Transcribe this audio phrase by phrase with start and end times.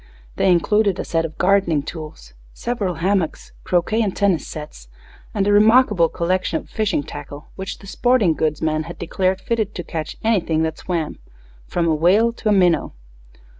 [0.35, 4.87] They included a set of gardening tools, several hammocks, croquet and tennis sets,
[5.31, 9.75] and a remarkable collection of fishing tackle, which the sporting goods man had declared fitted
[9.75, 11.19] to catch anything that swam,
[11.67, 12.93] from a whale to a minnow.